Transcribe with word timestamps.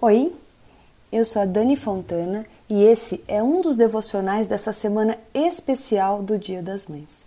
Oi, 0.00 0.32
eu 1.10 1.24
sou 1.24 1.42
a 1.42 1.44
Dani 1.44 1.74
Fontana 1.74 2.46
e 2.70 2.84
esse 2.84 3.20
é 3.26 3.42
um 3.42 3.60
dos 3.60 3.76
devocionais 3.76 4.46
dessa 4.46 4.72
semana 4.72 5.18
especial 5.34 6.22
do 6.22 6.38
Dia 6.38 6.62
das 6.62 6.86
Mães. 6.86 7.26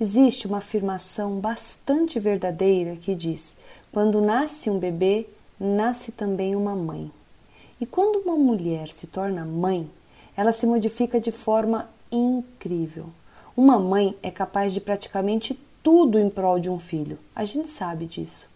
Existe 0.00 0.46
uma 0.46 0.58
afirmação 0.58 1.40
bastante 1.40 2.20
verdadeira 2.20 2.94
que 2.94 3.12
diz: 3.12 3.56
quando 3.90 4.20
nasce 4.20 4.70
um 4.70 4.78
bebê, 4.78 5.26
nasce 5.58 6.12
também 6.12 6.54
uma 6.54 6.76
mãe. 6.76 7.10
E 7.80 7.84
quando 7.84 8.20
uma 8.20 8.36
mulher 8.36 8.88
se 8.88 9.08
torna 9.08 9.44
mãe, 9.44 9.90
ela 10.36 10.52
se 10.52 10.68
modifica 10.68 11.20
de 11.20 11.32
forma 11.32 11.90
incrível. 12.08 13.06
Uma 13.56 13.80
mãe 13.80 14.16
é 14.22 14.30
capaz 14.30 14.72
de 14.72 14.80
praticamente 14.80 15.58
tudo 15.82 16.20
em 16.20 16.30
prol 16.30 16.60
de 16.60 16.70
um 16.70 16.78
filho, 16.78 17.18
a 17.34 17.44
gente 17.44 17.68
sabe 17.68 18.06
disso. 18.06 18.53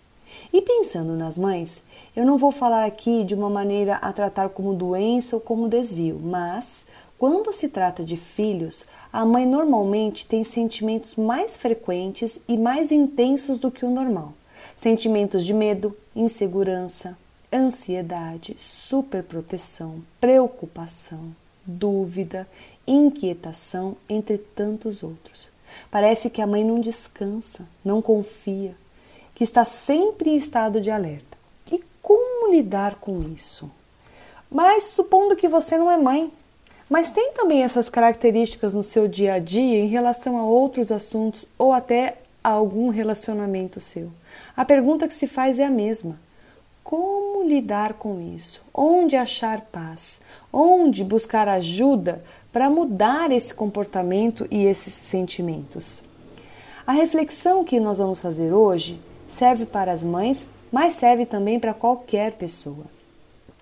E 0.52 0.62
pensando 0.62 1.14
nas 1.14 1.38
mães, 1.38 1.82
eu 2.14 2.24
não 2.24 2.38
vou 2.38 2.50
falar 2.50 2.84
aqui 2.84 3.24
de 3.24 3.34
uma 3.34 3.50
maneira 3.50 3.96
a 3.96 4.12
tratar 4.12 4.48
como 4.50 4.74
doença 4.74 5.36
ou 5.36 5.40
como 5.40 5.68
desvio, 5.68 6.18
mas 6.22 6.86
quando 7.18 7.52
se 7.52 7.68
trata 7.68 8.04
de 8.04 8.16
filhos, 8.16 8.86
a 9.12 9.24
mãe 9.24 9.44
normalmente 9.44 10.26
tem 10.26 10.44
sentimentos 10.44 11.16
mais 11.16 11.56
frequentes 11.56 12.40
e 12.46 12.56
mais 12.56 12.92
intensos 12.92 13.58
do 13.58 13.70
que 13.70 13.84
o 13.84 13.90
normal. 13.90 14.32
Sentimentos 14.76 15.44
de 15.44 15.52
medo, 15.52 15.96
insegurança, 16.14 17.18
ansiedade, 17.52 18.54
superproteção, 18.58 19.96
preocupação, 20.20 21.34
dúvida, 21.66 22.48
inquietação, 22.86 23.96
entre 24.08 24.38
tantos 24.38 25.02
outros. 25.02 25.50
Parece 25.90 26.30
que 26.30 26.40
a 26.40 26.46
mãe 26.46 26.64
não 26.64 26.80
descansa, 26.80 27.66
não 27.84 28.00
confia, 28.00 28.74
que 29.38 29.44
está 29.44 29.64
sempre 29.64 30.30
em 30.30 30.34
estado 30.34 30.80
de 30.80 30.90
alerta. 30.90 31.38
E 31.70 31.80
como 32.02 32.50
lidar 32.50 32.96
com 32.96 33.22
isso? 33.22 33.70
Mas 34.50 34.82
supondo 34.82 35.36
que 35.36 35.46
você 35.46 35.78
não 35.78 35.88
é 35.88 35.96
mãe, 35.96 36.28
mas 36.90 37.12
tem 37.12 37.32
também 37.34 37.62
essas 37.62 37.88
características 37.88 38.74
no 38.74 38.82
seu 38.82 39.06
dia 39.06 39.34
a 39.34 39.38
dia 39.38 39.78
em 39.78 39.86
relação 39.86 40.38
a 40.38 40.42
outros 40.42 40.90
assuntos 40.90 41.44
ou 41.56 41.72
até 41.72 42.16
a 42.42 42.48
algum 42.48 42.88
relacionamento 42.88 43.80
seu. 43.80 44.10
A 44.56 44.64
pergunta 44.64 45.06
que 45.06 45.14
se 45.14 45.28
faz 45.28 45.60
é 45.60 45.64
a 45.64 45.70
mesma: 45.70 46.18
como 46.82 47.48
lidar 47.48 47.92
com 47.92 48.20
isso? 48.20 48.60
Onde 48.74 49.14
achar 49.14 49.60
paz? 49.60 50.20
Onde 50.52 51.04
buscar 51.04 51.46
ajuda 51.46 52.24
para 52.52 52.68
mudar 52.68 53.30
esse 53.30 53.54
comportamento 53.54 54.48
e 54.50 54.64
esses 54.64 54.92
sentimentos? 54.92 56.02
A 56.84 56.90
reflexão 56.90 57.62
que 57.62 57.78
nós 57.78 57.98
vamos 57.98 58.20
fazer 58.20 58.52
hoje 58.52 59.00
serve 59.28 59.66
para 59.66 59.92
as 59.92 60.02
mães, 60.02 60.48
mas 60.72 60.94
serve 60.94 61.26
também 61.26 61.60
para 61.60 61.74
qualquer 61.74 62.32
pessoa. 62.32 62.86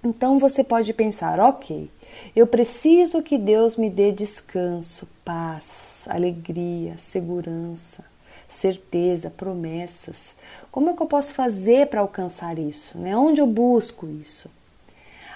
Então 0.02 0.38
você 0.38 0.62
pode 0.62 0.92
pensar: 0.92 1.40
ok, 1.40 1.90
eu 2.34 2.46
preciso 2.46 3.22
que 3.22 3.36
Deus 3.36 3.76
me 3.76 3.90
dê 3.90 4.12
descanso, 4.12 5.08
paz, 5.24 6.04
alegria, 6.06 6.96
segurança, 6.96 8.04
certeza, 8.48 9.30
promessas. 9.30 10.34
Como 10.70 10.90
é 10.90 10.92
que 10.92 11.02
eu 11.02 11.06
posso 11.06 11.34
fazer 11.34 11.88
para 11.88 12.00
alcançar 12.00 12.58
isso? 12.58 12.96
Né? 12.98 13.16
Onde 13.16 13.40
eu 13.40 13.46
busco 13.46 14.06
isso? 14.06 14.50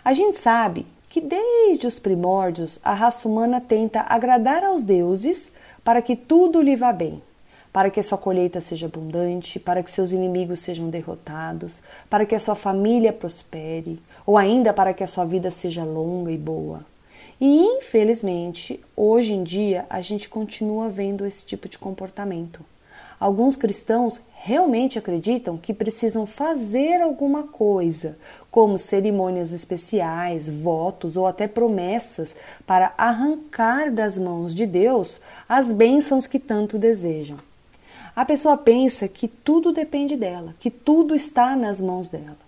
A 0.04 0.12
gente 0.12 0.38
sabe 0.38 0.86
que 1.08 1.20
desde 1.20 1.86
os 1.86 1.98
primórdios 1.98 2.78
a 2.84 2.94
raça 2.94 3.28
humana 3.28 3.60
tenta 3.60 4.06
agradar 4.08 4.62
aos 4.62 4.82
deuses 4.82 5.52
para 5.82 6.00
que 6.00 6.14
tudo 6.14 6.62
lhe 6.62 6.76
vá 6.76 6.92
bem 6.92 7.20
para 7.72 7.90
que 7.90 8.00
a 8.00 8.02
sua 8.02 8.18
colheita 8.18 8.60
seja 8.60 8.86
abundante, 8.86 9.60
para 9.60 9.82
que 9.82 9.90
seus 9.90 10.12
inimigos 10.12 10.60
sejam 10.60 10.90
derrotados, 10.90 11.82
para 12.08 12.26
que 12.26 12.34
a 12.34 12.40
sua 12.40 12.54
família 12.54 13.12
prospere, 13.12 14.00
ou 14.26 14.36
ainda 14.36 14.72
para 14.72 14.92
que 14.92 15.04
a 15.04 15.06
sua 15.06 15.24
vida 15.24 15.50
seja 15.50 15.84
longa 15.84 16.32
e 16.32 16.38
boa. 16.38 16.84
E 17.40 17.58
infelizmente, 17.58 18.80
hoje 18.94 19.32
em 19.32 19.42
dia, 19.42 19.86
a 19.88 20.00
gente 20.00 20.28
continua 20.28 20.88
vendo 20.88 21.24
esse 21.24 21.44
tipo 21.44 21.68
de 21.68 21.78
comportamento. 21.78 22.64
Alguns 23.18 23.54
cristãos 23.54 24.20
realmente 24.32 24.98
acreditam 24.98 25.58
que 25.58 25.74
precisam 25.74 26.26
fazer 26.26 27.00
alguma 27.02 27.44
coisa, 27.44 28.16
como 28.50 28.78
cerimônias 28.78 29.52
especiais, 29.52 30.48
votos 30.48 31.16
ou 31.16 31.26
até 31.26 31.46
promessas, 31.46 32.34
para 32.66 32.94
arrancar 32.96 33.90
das 33.90 34.16
mãos 34.18 34.54
de 34.54 34.66
Deus 34.66 35.20
as 35.48 35.72
bênçãos 35.72 36.26
que 36.26 36.38
tanto 36.38 36.78
desejam. 36.78 37.38
A 38.14 38.24
pessoa 38.24 38.56
pensa 38.56 39.08
que 39.08 39.28
tudo 39.28 39.72
depende 39.72 40.16
dela, 40.16 40.54
que 40.58 40.70
tudo 40.70 41.14
está 41.14 41.56
nas 41.56 41.80
mãos 41.80 42.08
dela. 42.08 42.38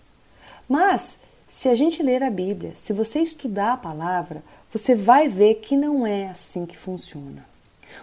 Mas, 0.69 1.19
se 1.49 1.69
a 1.69 1.75
gente 1.75 2.03
ler 2.03 2.23
a 2.23 2.31
Bíblia, 2.31 2.73
se 2.77 2.93
você 2.93 3.21
estudar 3.21 3.75
a 3.75 3.77
palavra, 3.77 4.43
você 4.73 4.95
vai 4.95 5.29
ver 5.29 5.57
que 5.57 5.77
não 5.77 6.07
é 6.07 6.29
assim 6.29 6.67
que 6.67 6.77
funciona. 6.77 7.45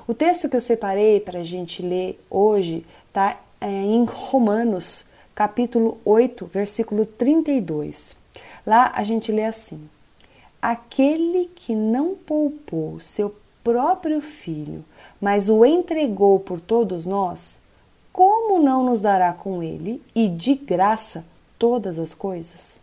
O 0.07 0.13
texto 0.13 0.47
que 0.47 0.55
eu 0.55 0.61
separei 0.61 1.19
para 1.19 1.39
a 1.39 1.43
gente 1.43 1.81
ler 1.81 2.23
hoje 2.29 2.85
está 3.07 3.39
é, 3.59 3.67
em 3.67 4.05
Romanos, 4.05 5.05
capítulo 5.33 5.99
8, 6.05 6.45
versículo 6.45 7.05
32. 7.05 8.17
Lá 8.65 8.91
a 8.95 9.03
gente 9.03 9.31
lê 9.31 9.45
assim: 9.45 9.89
Aquele 10.61 11.49
que 11.55 11.73
não 11.73 12.15
poupou 12.15 12.99
seu 12.99 13.35
próprio 13.63 14.21
filho, 14.21 14.85
mas 15.19 15.49
o 15.49 15.65
entregou 15.65 16.39
por 16.39 16.59
todos 16.59 17.05
nós, 17.05 17.59
como 18.11 18.61
não 18.61 18.83
nos 18.83 19.01
dará 19.01 19.33
com 19.33 19.61
ele 19.63 20.01
e 20.15 20.27
de 20.27 20.55
graça 20.55 21.25
todas 21.57 21.99
as 21.99 22.13
coisas? 22.13 22.79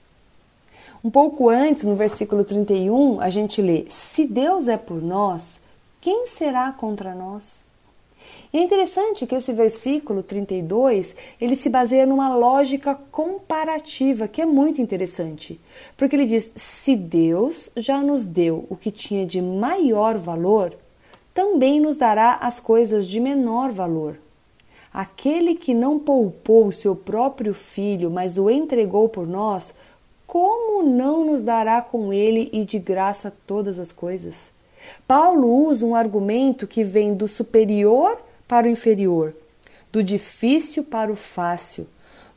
Um 1.04 1.10
pouco 1.10 1.48
antes, 1.48 1.84
no 1.84 1.94
versículo 1.94 2.44
31, 2.44 3.20
a 3.20 3.28
gente 3.28 3.62
lê: 3.62 3.86
Se 3.88 4.26
Deus 4.26 4.66
é 4.66 4.76
por 4.76 5.02
nós, 5.02 5.60
quem 6.00 6.26
será 6.26 6.72
contra 6.72 7.14
nós? 7.14 7.64
E 8.52 8.58
é 8.58 8.62
interessante 8.62 9.26
que 9.26 9.34
esse 9.34 9.52
versículo 9.52 10.22
32, 10.22 11.14
ele 11.40 11.56
se 11.56 11.68
baseia 11.68 12.06
numa 12.06 12.34
lógica 12.34 12.94
comparativa, 13.10 14.28
que 14.28 14.40
é 14.40 14.46
muito 14.46 14.80
interessante. 14.80 15.60
Porque 15.96 16.16
ele 16.16 16.26
diz: 16.26 16.52
se 16.56 16.96
Deus 16.96 17.70
já 17.76 18.00
nos 18.00 18.24
deu 18.24 18.66
o 18.70 18.76
que 18.76 18.90
tinha 18.90 19.26
de 19.26 19.40
maior 19.40 20.16
valor, 20.16 20.76
também 21.36 21.78
nos 21.78 21.98
dará 21.98 22.38
as 22.40 22.58
coisas 22.58 23.06
de 23.06 23.20
menor 23.20 23.70
valor. 23.70 24.16
Aquele 24.90 25.54
que 25.54 25.74
não 25.74 25.98
poupou 25.98 26.66
o 26.66 26.72
seu 26.72 26.96
próprio 26.96 27.52
filho, 27.52 28.10
mas 28.10 28.38
o 28.38 28.48
entregou 28.48 29.06
por 29.06 29.26
nós, 29.26 29.74
como 30.26 30.82
não 30.82 31.26
nos 31.26 31.42
dará 31.42 31.82
com 31.82 32.10
ele 32.10 32.48
e 32.54 32.64
de 32.64 32.78
graça 32.78 33.30
todas 33.46 33.78
as 33.78 33.92
coisas? 33.92 34.50
Paulo 35.06 35.66
usa 35.66 35.84
um 35.84 35.94
argumento 35.94 36.66
que 36.66 36.82
vem 36.82 37.12
do 37.12 37.28
superior 37.28 38.16
para 38.48 38.66
o 38.66 38.70
inferior, 38.70 39.34
do 39.92 40.02
difícil 40.02 40.84
para 40.84 41.12
o 41.12 41.16
fácil, 41.16 41.86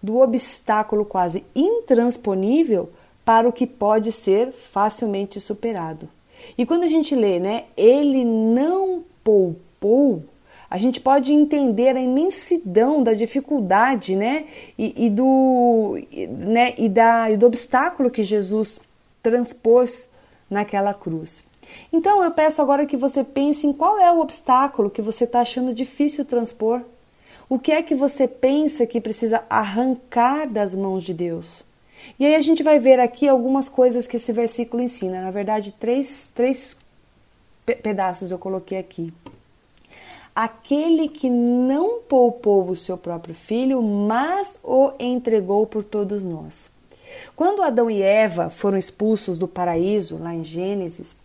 do 0.04 0.18
obstáculo 0.18 1.06
quase 1.06 1.46
intransponível 1.56 2.90
para 3.24 3.48
o 3.48 3.54
que 3.54 3.66
pode 3.66 4.12
ser 4.12 4.52
facilmente 4.52 5.40
superado. 5.40 6.10
E 6.58 6.66
quando 6.66 6.84
a 6.84 6.88
gente 6.88 7.16
lê, 7.16 7.40
né, 7.40 7.66
ele 7.76 8.24
não 8.24 9.04
poupou, 9.24 10.24
a 10.70 10.78
gente 10.78 11.00
pode 11.00 11.34
entender 11.34 11.96
a 11.96 12.02
imensidão 12.02 13.02
da 13.02 13.14
dificuldade, 13.14 14.16
né, 14.16 14.46
e, 14.78 15.06
e 15.06 15.10
do, 15.10 15.98
né, 16.30 16.74
e, 16.78 16.88
da, 16.88 17.32
e 17.32 17.38
do 17.38 17.48
obstáculo 17.48 18.12
que 18.12 18.24
Jesus 18.24 18.80
transpôs 19.24 20.10
naquela 20.50 20.94
cruz. 20.94 21.48
Então 21.92 22.24
eu 22.24 22.32
peço 22.32 22.62
agora 22.62 22.86
que 22.86 22.98
você 22.98 23.24
pense 23.24 23.66
em 23.66 23.74
qual 23.74 24.00
é 24.00 24.12
o 24.12 24.20
obstáculo 24.20 24.90
que 24.90 25.02
você 25.02 25.24
está 25.24 25.42
achando 25.42 25.74
difícil 25.74 26.26
transpor. 26.26 26.82
O 27.48 27.58
que 27.58 27.72
é 27.72 27.82
que 27.82 27.96
você 27.96 28.28
pensa 28.28 28.86
que 28.86 29.02
precisa 29.02 29.44
arrancar 29.50 30.48
das 30.48 30.74
mãos 30.76 31.04
de 31.04 31.14
Deus? 31.14 31.64
E 32.20 32.26
aí 32.26 32.36
a 32.36 32.42
gente 32.42 32.64
vai 32.64 32.80
ver 32.80 33.00
aqui 33.00 33.28
algumas 33.28 33.70
coisas 33.70 34.08
que 34.08 34.18
esse 34.18 34.32
versículo 34.32 34.82
ensina. 34.82 35.22
Na 35.22 35.32
verdade, 35.32 35.74
três, 35.80 36.32
três 36.34 36.76
pedaços 37.66 38.32
eu 38.32 38.38
coloquei 38.38 38.78
aqui. 38.78 39.14
Aquele 40.36 41.10
que 41.10 41.30
não 41.30 42.00
poupou 42.00 42.70
o 42.70 42.76
seu 42.76 42.98
próprio 42.98 43.36
filho, 43.36 43.82
mas 43.82 44.60
o 44.64 44.92
entregou 45.00 45.66
por 45.66 45.84
todos 45.84 46.24
nós. 46.24 46.72
Quando 47.36 47.64
Adão 47.64 47.90
e 47.90 48.02
Eva 48.02 48.50
foram 48.50 48.78
expulsos 48.78 49.38
do 49.38 49.48
paraíso, 49.48 50.18
lá 50.18 50.34
em 50.34 50.44
Gênesis, 50.44 51.16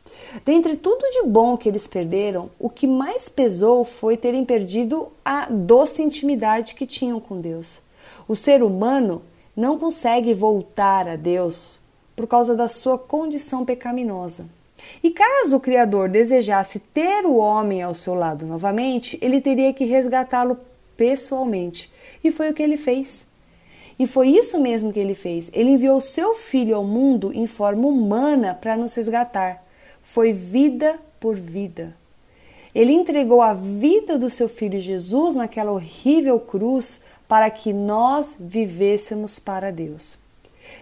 dentre 0.45 0.77
tudo 0.77 1.03
de 1.11 1.29
bom 1.29 1.57
que 1.57 1.69
eles 1.69 1.87
perderam, 1.87 2.51
o 2.59 2.71
que 2.71 2.87
mais 2.87 3.29
pesou 3.29 3.85
foi 3.85 4.17
terem 4.17 4.45
perdido 4.45 5.09
a 5.25 5.47
doce 5.51 6.03
intimidade 6.03 6.75
que 6.75 6.87
tinham 6.87 7.21
com 7.21 7.41
Deus. 7.41 7.81
O 8.27 8.35
ser 8.35 8.63
humano 8.63 9.23
não 9.57 9.79
consegue 9.79 10.35
voltar 10.35 11.09
a 11.09 11.17
Deus 11.17 11.81
por 12.17 12.27
causa 12.27 12.55
da 12.55 12.69
sua 12.69 12.99
condição 12.99 13.65
pecaminosa. 13.65 14.47
E 15.03 15.11
caso 15.11 15.57
o 15.57 15.61
Criador 15.61 16.09
desejasse 16.09 16.79
ter 16.79 17.25
o 17.25 17.37
homem 17.37 17.83
ao 17.83 17.95
seu 17.95 18.15
lado 18.15 18.47
novamente, 18.47 19.19
ele 19.23 19.41
teria 19.41 19.73
que 19.73 19.85
resgatá-lo 19.85 20.59
pessoalmente. 20.97 21.91
E 22.23 22.31
foi 22.31 22.51
o 22.51 22.55
que 22.55 22.63
ele 22.63 22.77
fez. 22.77 23.27
E 23.99 24.07
foi 24.07 24.29
isso 24.29 24.59
mesmo 24.61 24.93
que 24.93 24.99
ele 24.99 25.15
fez. 25.15 25.51
Ele 25.53 25.71
enviou 25.71 26.01
seu 26.01 26.35
filho 26.35 26.77
ao 26.77 26.85
mundo 26.85 27.33
em 27.33 27.47
forma 27.47 27.87
humana 27.87 28.55
para 28.55 28.77
nos 28.77 28.95
resgatar. 28.95 29.65
Foi 30.03 30.33
vida 30.33 30.99
por 31.21 31.37
vida. 31.37 31.97
Ele 32.75 32.93
entregou 32.93 33.41
a 33.41 33.55
vida 33.55 34.19
do 34.19 34.29
seu 34.29 34.49
filho 34.49 34.81
Jesus 34.81 35.37
naquela 35.37 35.71
horrível 35.71 36.41
cruz 36.41 37.03
para 37.29 37.51
que 37.51 37.73
nós 37.73 38.37
vivêssemos 38.39 39.39
para 39.39 39.71
Deus. 39.73 40.19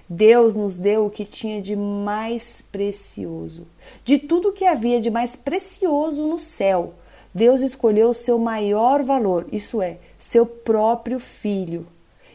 Deus 0.08 0.54
nos 0.54 0.76
deu 0.76 1.06
o 1.06 1.10
que 1.10 1.24
tinha 1.24 1.60
de 1.60 1.74
mais 1.74 2.62
precioso. 2.62 3.66
De 4.04 4.18
tudo 4.18 4.52
que 4.52 4.64
havia 4.64 5.00
de 5.00 5.10
mais 5.10 5.36
precioso 5.36 6.26
no 6.26 6.38
céu, 6.38 6.94
Deus 7.34 7.62
escolheu 7.62 8.10
o 8.10 8.14
seu 8.14 8.38
maior 8.38 9.02
valor, 9.02 9.46
isso 9.50 9.80
é, 9.80 9.98
seu 10.18 10.44
próprio 10.44 11.18
filho, 11.18 11.86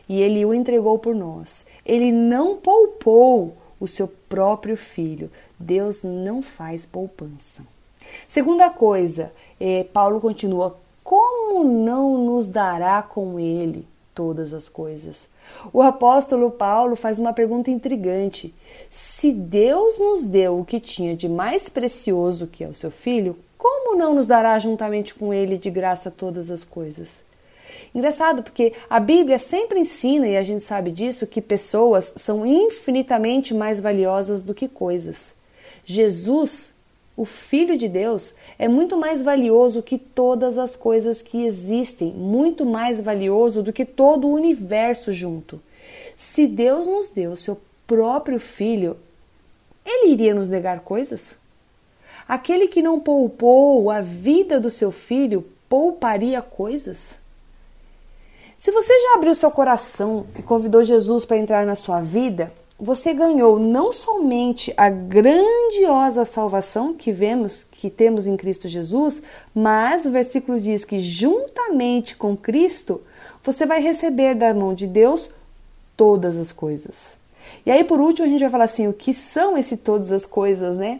e 0.10 0.20
ele 0.22 0.44
o 0.46 0.54
entregou 0.54 0.98
por 0.98 1.14
nós. 1.14 1.66
Ele 1.86 2.12
não 2.12 2.58
poupou 2.58 3.56
o 3.80 3.88
seu 3.88 4.08
próprio 4.08 4.76
filho. 4.76 5.30
Deus 5.60 6.02
não 6.04 6.42
faz 6.42 6.86
poupança. 6.86 7.64
Segunda 8.28 8.70
coisa, 8.70 9.32
eh, 9.60 9.86
Paulo 9.92 10.20
continua: 10.22 10.78
como 11.04 11.64
não 11.64 12.18
nos 12.18 12.48
dará 12.48 13.02
com 13.02 13.40
ele 13.40 13.86
todas 14.18 14.52
as 14.52 14.68
coisas? 14.68 15.30
O 15.72 15.80
apóstolo 15.80 16.50
Paulo 16.50 16.96
faz 16.96 17.20
uma 17.20 17.32
pergunta 17.34 17.70
intrigante: 17.70 18.52
se 18.90 19.32
Deus 19.32 20.00
nos 20.00 20.26
deu 20.26 20.60
o 20.60 20.66
que 20.66 20.80
tinha 20.80 21.16
de 21.16 21.30
mais 21.30 21.70
precioso, 21.70 22.48
que 22.48 22.64
é 22.64 22.68
o 22.68 22.74
seu 22.74 22.90
filho, 22.90 23.38
como 23.60 23.96
não 23.96 24.16
nos 24.16 24.26
dará 24.26 24.58
juntamente 24.58 25.14
com 25.14 25.32
ele 25.32 25.56
de 25.56 25.70
graça 25.70 26.10
todas 26.10 26.50
as 26.50 26.64
coisas? 26.64 27.26
Engraçado, 27.94 28.42
porque 28.42 28.74
a 28.90 29.00
Bíblia 29.00 29.38
sempre 29.38 29.80
ensina, 29.80 30.28
e 30.28 30.36
a 30.36 30.42
gente 30.42 30.64
sabe 30.64 30.90
disso, 30.90 31.28
que 31.28 31.40
pessoas 31.40 32.12
são 32.16 32.44
infinitamente 32.44 33.54
mais 33.54 33.80
valiosas 33.80 34.42
do 34.42 34.54
que 34.54 34.68
coisas. 34.68 35.36
Jesus, 35.86 36.74
o 37.18 37.26
Filho 37.26 37.76
de 37.76 37.90
Deus, 37.90 38.36
é 38.60 38.68
muito 38.68 38.96
mais 38.96 39.24
valioso 39.24 39.82
que 39.82 39.98
todas 39.98 40.60
as 40.60 40.76
coisas 40.76 41.20
que 41.20 41.46
existem, 41.46 42.14
muito 42.14 42.64
mais 42.64 43.02
valioso 43.02 43.64
do 43.64 43.74
que 43.74 43.84
todo 43.84 44.28
o 44.28 44.34
universo 44.34 45.12
junto. 45.12 45.60
Se 46.16 46.46
Deus 46.46 46.86
nos 46.86 47.10
deu 47.10 47.32
o 47.32 47.38
seu 47.38 47.60
próprio 47.88 48.40
Filho, 48.40 48.96
ele 49.84 50.12
iria 50.12 50.36
nos 50.36 50.48
negar 50.48 50.82
coisas? 50.82 51.38
Aquele 52.28 52.68
que 52.68 52.84
não 52.84 53.00
poupou 53.00 53.90
a 53.90 54.00
vida 54.00 54.60
do 54.60 54.70
seu 54.70 54.92
filho 54.92 55.44
pouparia 55.68 56.42
coisas? 56.42 57.18
Se 58.58 58.70
você 58.72 58.94
já 59.00 59.16
abriu 59.16 59.34
seu 59.34 59.50
coração 59.50 60.28
e 60.38 60.44
convidou 60.44 60.84
Jesus 60.84 61.26
para 61.26 61.38
entrar 61.38 61.66
na 61.66 61.76
sua 61.76 62.02
vida, 62.02 62.52
você 62.80 63.14
ganhou 63.14 63.58
não 63.58 63.92
somente 63.92 64.72
a 64.78 64.90
grandiosa 64.90 66.24
salvação 66.26 66.94
que 66.94 67.12
vemos 67.12 67.64
que 67.64 67.90
temos 67.90 68.28
em 68.28 68.38
Cristo 68.38 68.68
Jesus, 68.68 69.22
mas 69.54 70.06
o 70.06 70.12
versículo 70.12 70.60
diz 70.60 70.86
que 70.86 71.00
juntamente 71.00 72.16
com 72.16 72.38
Cristo 72.38 73.02
você 73.44 73.66
vai 73.66 73.82
receber 73.82 74.36
da 74.36 74.54
mão 74.54 74.76
de 74.76 74.86
Deus 74.86 75.32
todas 75.96 76.38
as 76.38 76.52
coisas. 76.52 77.18
E 77.66 77.72
aí 77.72 77.84
por 77.84 78.00
último 78.00 78.28
a 78.28 78.30
gente 78.30 78.42
vai 78.42 78.50
falar 78.50 78.66
assim, 78.66 78.88
o 78.88 78.94
que 78.94 79.14
são 79.14 79.58
esse 79.58 79.78
todas 79.78 80.12
as 80.12 80.26
coisas, 80.26 80.78
né? 80.78 81.00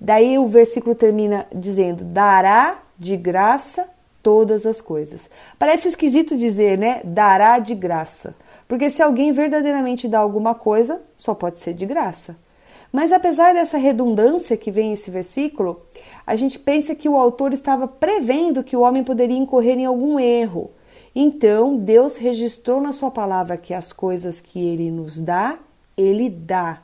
Daí 0.00 0.36
o 0.36 0.46
versículo 0.46 0.94
termina 0.94 1.46
dizendo: 1.54 2.02
dará 2.04 2.82
de 2.98 3.16
graça 3.16 3.88
todas 4.22 4.66
as 4.66 4.80
coisas. 4.80 5.30
Parece 5.58 5.88
esquisito 5.88 6.36
dizer, 6.36 6.78
né? 6.78 7.00
Dará 7.04 7.58
de 7.58 7.74
graça. 7.74 8.34
Porque 8.72 8.88
se 8.88 9.02
alguém 9.02 9.32
verdadeiramente 9.32 10.08
dá 10.08 10.18
alguma 10.18 10.54
coisa, 10.54 11.02
só 11.14 11.34
pode 11.34 11.60
ser 11.60 11.74
de 11.74 11.84
graça. 11.84 12.38
Mas 12.90 13.12
apesar 13.12 13.52
dessa 13.52 13.76
redundância 13.76 14.56
que 14.56 14.70
vem 14.70 14.94
esse 14.94 15.10
versículo, 15.10 15.82
a 16.26 16.34
gente 16.36 16.58
pensa 16.58 16.94
que 16.94 17.06
o 17.06 17.18
autor 17.18 17.52
estava 17.52 17.86
prevendo 17.86 18.64
que 18.64 18.74
o 18.74 18.80
homem 18.80 19.04
poderia 19.04 19.36
incorrer 19.36 19.76
em 19.76 19.84
algum 19.84 20.18
erro. 20.18 20.70
Então, 21.14 21.76
Deus 21.76 22.16
registrou 22.16 22.80
na 22.80 22.92
sua 22.92 23.10
palavra 23.10 23.58
que 23.58 23.74
as 23.74 23.92
coisas 23.92 24.40
que 24.40 24.66
ele 24.66 24.90
nos 24.90 25.20
dá, 25.20 25.58
ele 25.94 26.30
dá. 26.30 26.82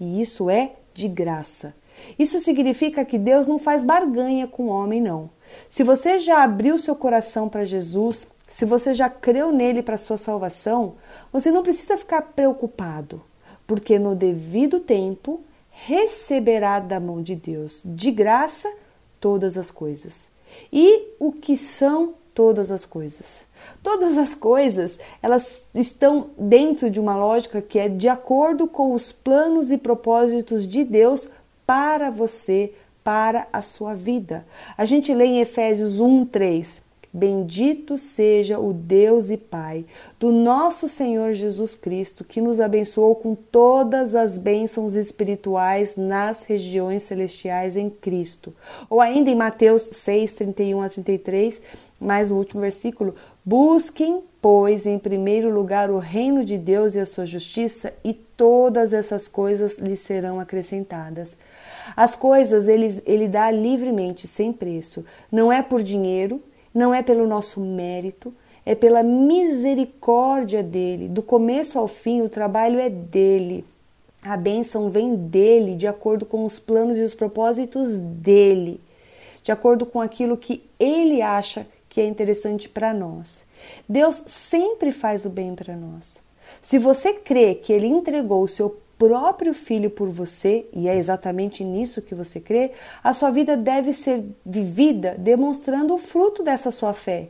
E 0.00 0.20
isso 0.20 0.50
é 0.50 0.72
de 0.92 1.06
graça. 1.06 1.72
Isso 2.18 2.40
significa 2.40 3.04
que 3.04 3.16
Deus 3.16 3.46
não 3.46 3.60
faz 3.60 3.84
barganha 3.84 4.48
com 4.48 4.64
o 4.64 4.70
homem, 4.70 5.00
não. 5.00 5.30
Se 5.70 5.84
você 5.84 6.18
já 6.18 6.42
abriu 6.42 6.76
seu 6.76 6.96
coração 6.96 7.48
para 7.48 7.62
Jesus, 7.62 8.26
se 8.52 8.66
você 8.66 8.92
já 8.92 9.08
creu 9.08 9.50
nele 9.50 9.82
para 9.82 9.96
sua 9.96 10.18
salvação, 10.18 10.96
você 11.32 11.50
não 11.50 11.62
precisa 11.62 11.96
ficar 11.96 12.20
preocupado, 12.20 13.22
porque 13.66 13.98
no 13.98 14.14
devido 14.14 14.78
tempo 14.78 15.40
receberá 15.70 16.78
da 16.78 17.00
mão 17.00 17.22
de 17.22 17.34
Deus 17.34 17.80
de 17.82 18.10
graça 18.10 18.70
todas 19.18 19.56
as 19.56 19.70
coisas. 19.70 20.28
E 20.70 21.14
o 21.18 21.32
que 21.32 21.56
são 21.56 22.12
todas 22.34 22.70
as 22.70 22.84
coisas? 22.84 23.46
Todas 23.82 24.18
as 24.18 24.34
coisas, 24.34 25.00
elas 25.22 25.64
estão 25.74 26.28
dentro 26.36 26.90
de 26.90 27.00
uma 27.00 27.16
lógica 27.16 27.62
que 27.62 27.78
é 27.78 27.88
de 27.88 28.06
acordo 28.06 28.66
com 28.66 28.92
os 28.92 29.12
planos 29.12 29.70
e 29.70 29.78
propósitos 29.78 30.68
de 30.68 30.84
Deus 30.84 31.26
para 31.66 32.10
você, 32.10 32.74
para 33.02 33.48
a 33.50 33.62
sua 33.62 33.94
vida. 33.94 34.46
A 34.76 34.84
gente 34.84 35.14
lê 35.14 35.24
em 35.24 35.40
Efésios 35.40 36.00
1, 36.00 36.26
3. 36.26 36.91
Bendito 37.14 37.98
seja 37.98 38.58
o 38.58 38.72
Deus 38.72 39.30
e 39.30 39.36
Pai 39.36 39.84
do 40.18 40.32
nosso 40.32 40.88
Senhor 40.88 41.34
Jesus 41.34 41.76
Cristo, 41.76 42.24
que 42.24 42.40
nos 42.40 42.58
abençoou 42.58 43.14
com 43.14 43.34
todas 43.34 44.14
as 44.14 44.38
bênçãos 44.38 44.94
espirituais 44.94 45.94
nas 45.94 46.44
regiões 46.44 47.02
celestiais 47.02 47.76
em 47.76 47.90
Cristo. 47.90 48.54
Ou 48.88 48.98
ainda 48.98 49.28
em 49.28 49.34
Mateus 49.34 49.82
6, 49.82 50.32
31 50.32 50.80
a 50.80 50.88
33, 50.88 51.60
mais 52.00 52.30
o 52.30 52.36
último 52.36 52.62
versículo: 52.62 53.14
Busquem, 53.44 54.22
pois, 54.40 54.86
em 54.86 54.98
primeiro 54.98 55.52
lugar 55.52 55.90
o 55.90 55.98
reino 55.98 56.42
de 56.42 56.56
Deus 56.56 56.94
e 56.94 57.00
a 57.00 57.04
sua 57.04 57.26
justiça, 57.26 57.92
e 58.02 58.14
todas 58.14 58.94
essas 58.94 59.28
coisas 59.28 59.78
lhe 59.78 59.96
serão 59.96 60.40
acrescentadas. 60.40 61.36
As 61.94 62.16
coisas 62.16 62.68
ele, 62.68 63.02
ele 63.04 63.28
dá 63.28 63.50
livremente, 63.50 64.26
sem 64.26 64.50
preço. 64.50 65.04
Não 65.30 65.52
é 65.52 65.60
por 65.60 65.82
dinheiro, 65.82 66.40
não 66.74 66.94
é 66.94 67.02
pelo 67.02 67.26
nosso 67.26 67.60
mérito, 67.60 68.32
é 68.64 68.74
pela 68.74 69.02
misericórdia 69.02 70.62
dele. 70.62 71.08
Do 71.08 71.22
começo 71.22 71.78
ao 71.78 71.88
fim, 71.88 72.22
o 72.22 72.28
trabalho 72.28 72.78
é 72.78 72.88
dele. 72.88 73.64
A 74.22 74.36
bênção 74.36 74.88
vem 74.88 75.16
dele, 75.16 75.74
de 75.74 75.86
acordo 75.86 76.24
com 76.24 76.44
os 76.44 76.58
planos 76.58 76.96
e 76.96 77.02
os 77.02 77.14
propósitos 77.14 77.98
dele, 77.98 78.80
de 79.42 79.50
acordo 79.50 79.84
com 79.84 80.00
aquilo 80.00 80.36
que 80.36 80.62
ele 80.78 81.20
acha 81.20 81.66
que 81.88 82.00
é 82.00 82.06
interessante 82.06 82.68
para 82.68 82.94
nós. 82.94 83.44
Deus 83.88 84.22
sempre 84.26 84.92
faz 84.92 85.24
o 85.24 85.28
bem 85.28 85.54
para 85.54 85.76
nós. 85.76 86.22
Se 86.60 86.78
você 86.78 87.14
crê 87.14 87.54
que 87.54 87.72
ele 87.72 87.86
entregou 87.86 88.42
o 88.42 88.48
seu 88.48 88.80
próprio 89.02 89.52
filho 89.52 89.90
por 89.90 90.08
você, 90.08 90.64
e 90.72 90.88
é 90.88 90.96
exatamente 90.96 91.64
nisso 91.64 92.00
que 92.00 92.14
você 92.14 92.38
crê, 92.38 92.70
a 93.02 93.12
sua 93.12 93.32
vida 93.32 93.56
deve 93.56 93.92
ser 93.92 94.24
vivida 94.46 95.16
demonstrando 95.18 95.92
o 95.92 95.98
fruto 95.98 96.44
dessa 96.44 96.70
sua 96.70 96.92
fé. 96.92 97.28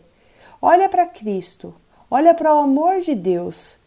Olha 0.61 0.87
para 0.87 1.07
Cristo, 1.07 1.75
olha 2.11 2.35
para 2.35 2.55
o 2.55 2.59
amor 2.59 3.01
de 3.01 3.15
Deus. 3.15 3.79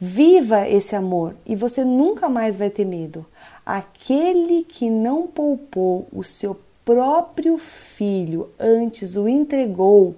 Viva 0.00 0.66
esse 0.66 0.96
amor 0.96 1.36
e 1.44 1.54
você 1.54 1.84
nunca 1.84 2.30
mais 2.30 2.56
vai 2.56 2.70
ter 2.70 2.86
medo. 2.86 3.26
Aquele 3.64 4.64
que 4.64 4.88
não 4.88 5.26
poupou 5.26 6.08
o 6.10 6.24
seu 6.24 6.58
próprio 6.82 7.58
filho, 7.58 8.48
antes 8.58 9.16
o 9.16 9.28
entregou 9.28 10.16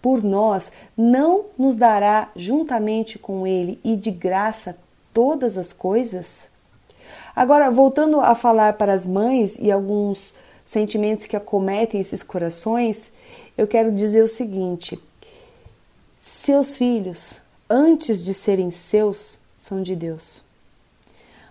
por 0.00 0.22
nós, 0.22 0.70
não 0.96 1.46
nos 1.58 1.74
dará 1.74 2.30
juntamente 2.36 3.18
com 3.18 3.44
ele 3.44 3.80
e 3.82 3.96
de 3.96 4.12
graça 4.12 4.78
todas 5.14 5.56
as 5.56 5.72
coisas? 5.72 6.50
Agora, 7.34 7.70
voltando 7.70 8.20
a 8.20 8.34
falar 8.34 8.74
para 8.74 8.92
as 8.92 9.06
mães 9.06 9.56
e 9.58 9.72
alguns 9.72 10.34
sentimentos 10.66 11.24
que 11.26 11.36
acometem 11.36 12.00
esses 12.00 12.22
corações, 12.22 13.12
eu 13.56 13.66
quero 13.66 13.92
dizer 13.92 14.22
o 14.22 14.28
seguinte: 14.28 14.98
seus 16.20 16.76
filhos, 16.76 17.40
antes 17.70 18.22
de 18.22 18.34
serem 18.34 18.70
seus, 18.70 19.38
são 19.56 19.82
de 19.82 19.96
Deus. 19.96 20.42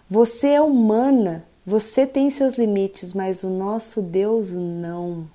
Você 0.09 0.49
é 0.49 0.61
humana, 0.61 1.43
você 1.65 2.05
tem 2.05 2.29
seus 2.29 2.55
limites, 2.55 3.13
mas 3.13 3.41
o 3.43 3.49
nosso 3.49 4.01
Deus 4.01 4.51
não. 4.51 5.27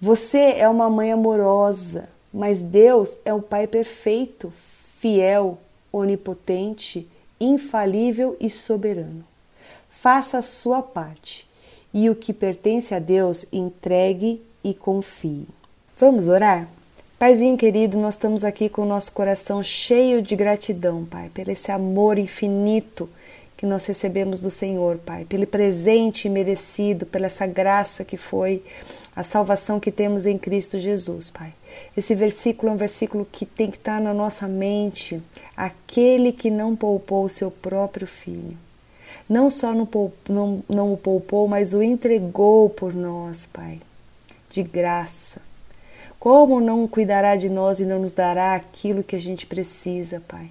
Você 0.00 0.54
é 0.56 0.68
uma 0.68 0.90
mãe 0.90 1.12
amorosa, 1.12 2.08
mas 2.32 2.62
Deus 2.62 3.16
é 3.24 3.32
o 3.32 3.42
Pai 3.42 3.66
perfeito, 3.66 4.52
fiel, 4.98 5.58
onipotente, 5.92 7.08
infalível 7.40 8.36
e 8.40 8.48
soberano. 8.48 9.24
Faça 9.90 10.38
a 10.38 10.42
sua 10.42 10.82
parte 10.82 11.46
e 11.92 12.08
o 12.08 12.14
que 12.14 12.32
pertence 12.32 12.94
a 12.94 12.98
Deus 12.98 13.46
entregue 13.52 14.42
e 14.64 14.72
confie. 14.72 15.46
Vamos 15.98 16.28
orar? 16.28 16.68
Paizinho 17.18 17.56
querido, 17.56 17.98
nós 17.98 18.14
estamos 18.14 18.44
aqui 18.44 18.68
com 18.68 18.82
o 18.82 18.86
nosso 18.86 19.12
coração 19.12 19.62
cheio 19.62 20.20
de 20.20 20.34
gratidão, 20.34 21.04
Pai, 21.04 21.30
pelo 21.32 21.52
esse 21.52 21.70
amor 21.70 22.18
infinito 22.18 23.08
que 23.62 23.66
nós 23.66 23.86
recebemos 23.86 24.40
do 24.40 24.50
Senhor, 24.50 24.98
Pai, 24.98 25.24
pelo 25.24 25.46
presente 25.46 26.28
merecido, 26.28 27.06
pela 27.06 27.26
essa 27.26 27.46
graça 27.46 28.04
que 28.04 28.16
foi 28.16 28.60
a 29.14 29.22
salvação 29.22 29.78
que 29.78 29.92
temos 29.92 30.26
em 30.26 30.36
Cristo 30.36 30.80
Jesus, 30.80 31.30
Pai. 31.30 31.54
Esse 31.96 32.12
versículo 32.12 32.72
é 32.72 32.74
um 32.74 32.76
versículo 32.76 33.24
que 33.30 33.46
tem 33.46 33.70
que 33.70 33.76
estar 33.76 34.00
na 34.00 34.12
nossa 34.12 34.48
mente, 34.48 35.22
aquele 35.56 36.32
que 36.32 36.50
não 36.50 36.74
poupou 36.74 37.24
o 37.24 37.30
seu 37.30 37.52
próprio 37.52 38.04
filho. 38.04 38.58
Não 39.28 39.48
só 39.48 39.72
não, 39.72 39.88
não, 40.28 40.64
não 40.68 40.92
o 40.92 40.96
poupou, 40.96 41.46
mas 41.46 41.72
o 41.72 41.84
entregou 41.84 42.68
por 42.68 42.92
nós, 42.92 43.46
Pai, 43.46 43.78
de 44.50 44.64
graça. 44.64 45.40
Como 46.18 46.60
não 46.60 46.88
cuidará 46.88 47.36
de 47.36 47.48
nós 47.48 47.78
e 47.78 47.84
não 47.84 48.00
nos 48.00 48.12
dará 48.12 48.56
aquilo 48.56 49.04
que 49.04 49.14
a 49.14 49.20
gente 49.20 49.46
precisa, 49.46 50.20
Pai? 50.26 50.50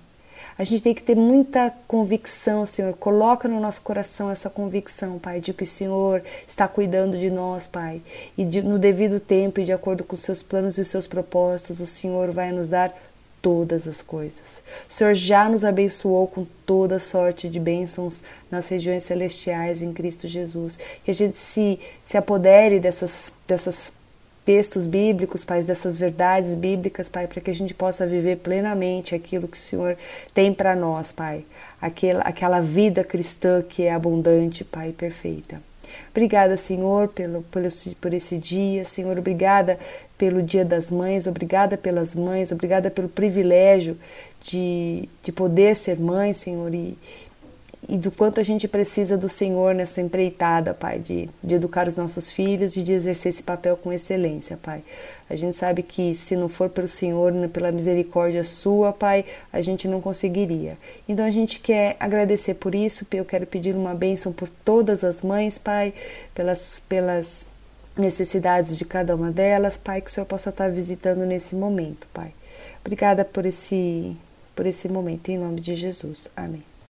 A 0.58 0.64
gente 0.64 0.84
tem 0.84 0.94
que 0.94 1.04
ter 1.04 1.16
muita 1.16 1.74
convicção, 1.88 2.66
Senhor. 2.66 2.94
Coloca 2.94 3.48
no 3.48 3.60
nosso 3.60 3.82
coração 3.82 4.30
essa 4.30 4.50
convicção, 4.50 5.18
Pai, 5.18 5.40
de 5.40 5.54
que 5.54 5.64
o 5.64 5.68
Senhor 5.68 6.24
está 6.48 6.68
cuidando 6.68 7.18
de 7.18 7.30
nós, 7.30 7.66
Pai. 7.68 8.02
E 8.38 8.44
de, 8.44 8.62
no 8.62 8.78
devido 8.78 9.20
tempo 9.20 9.60
e 9.60 9.64
de 9.64 9.74
acordo 9.74 10.04
com 10.04 10.16
os 10.16 10.22
seus 10.22 10.44
planos 10.44 10.78
e 10.78 10.82
os 10.82 10.88
seus 10.88 11.08
propósitos, 11.08 11.80
o 11.80 11.88
Senhor 11.88 12.32
vai 12.32 12.52
nos 12.52 12.68
dar 12.68 12.94
todas 13.42 13.88
as 13.88 14.02
coisas. 14.02 14.62
O 14.90 14.94
Senhor 14.94 15.16
já 15.16 15.50
nos 15.50 15.66
abençoou 15.66 16.28
com 16.28 16.46
toda 16.66 17.00
sorte 17.00 17.50
de 17.50 17.60
bênçãos 17.60 18.22
nas 18.50 18.68
regiões 18.68 19.04
celestiais 19.04 19.82
em 19.82 19.92
Cristo 19.92 20.28
Jesus. 20.28 20.78
Que 21.04 21.12
a 21.12 21.14
gente 21.14 21.38
se, 21.38 21.80
se 22.04 22.18
apodere 22.18 22.80
dessas, 22.80 23.34
dessas 23.48 23.92
textos 24.46 24.88
bíblicos, 24.88 25.44
Pai, 25.44 25.62
dessas 25.64 25.96
verdades 25.96 26.56
bíblicas, 26.56 27.08
Pai, 27.08 27.28
para 27.28 27.42
que 27.42 27.52
a 27.52 27.56
gente 27.56 27.74
possa 27.74 28.08
viver 28.08 28.38
plenamente 28.38 29.14
aquilo 29.14 29.48
que 29.48 29.58
o 29.58 29.60
Senhor 29.60 29.98
tem 30.34 30.54
para 30.54 30.76
nós, 30.76 31.12
Pai. 31.12 31.44
Aquela, 31.82 32.22
aquela 32.22 32.60
vida 32.60 33.04
cristã 33.04 33.62
que 33.62 33.84
é 33.84 33.94
abundante, 33.94 34.64
Pai, 34.64 34.92
perfeita. 34.92 35.62
Obrigada, 36.12 36.58
Senhor, 36.58 37.08
pelo, 37.10 37.42
pelo, 37.44 37.68
por 38.00 38.14
esse 38.14 38.38
dia. 38.38 38.86
Senhor, 38.86 39.18
obrigada 39.18 39.78
pelo 40.18 40.42
Dia 40.42 40.64
das 40.64 40.90
Mães, 40.90 41.28
obrigada 41.28 41.78
pelas 41.78 42.16
mães, 42.16 42.52
obrigada 42.52 42.90
pelo 42.92 43.10
privilégio 43.10 43.98
de, 44.42 45.10
de 45.24 45.32
poder 45.32 45.76
ser 45.76 46.00
mãe, 46.00 46.34
Senhor, 46.34 46.74
e, 46.74 46.98
e 47.90 47.98
do 47.98 48.12
quanto 48.12 48.40
a 48.40 48.44
gente 48.44 48.68
precisa 48.68 49.18
do 49.18 49.28
Senhor 49.28 49.74
nessa 49.74 50.02
empreitada, 50.02 50.74
Pai, 50.74 51.00
de, 51.00 51.30
de 51.44 51.56
educar 51.56 51.88
os 51.88 51.96
nossos 51.96 52.32
filhos 52.32 52.76
e 52.76 52.84
de 52.84 52.94
exercer 52.94 53.32
esse 53.32 53.42
papel 53.42 53.76
com 53.76 53.92
excelência, 53.92 54.58
Pai. 54.62 54.84
A 55.30 55.36
gente 55.36 55.58
sabe 55.58 55.82
que 55.82 56.14
se 56.14 56.36
não 56.36 56.48
for 56.48 56.70
pelo 56.70 56.88
Senhor, 56.88 57.34
pela 57.50 57.72
misericórdia 57.72 58.44
Sua, 58.44 58.94
Pai, 58.94 59.26
a 59.52 59.62
gente 59.62 59.88
não 59.88 60.00
conseguiria. 60.00 60.78
Então 61.10 61.26
a 61.26 61.32
gente 61.32 61.60
quer 61.60 61.96
agradecer 62.00 62.54
por 62.54 62.76
isso, 62.76 63.06
eu 63.12 63.26
quero 63.26 63.48
pedir 63.48 63.76
uma 63.76 63.96
bênção 63.96 64.32
por 64.32 64.48
todas 64.48 65.04
as 65.04 65.24
mães, 65.24 65.58
Pai, 65.58 65.94
pelas, 66.36 66.82
pelas 66.88 67.48
necessidades 67.98 68.78
de 68.78 68.86
cada 68.86 69.16
uma 69.16 69.32
delas, 69.32 69.76
Pai, 69.76 70.02
que 70.02 70.10
o 70.10 70.14
Senhor 70.14 70.26
possa 70.26 70.52
estar 70.52 70.70
visitando 70.70 71.26
nesse 71.26 71.56
momento, 71.56 72.08
Pai. 72.14 72.32
Obrigada 72.82 73.26
por 73.26 73.46
esse, 73.46 74.16
por 74.56 74.68
esse 74.68 74.88
momento, 74.88 75.30
em 75.30 75.38
nome 75.38 75.60
de 75.62 75.76
Jesus. 75.76 76.30
Amém. 76.36 76.71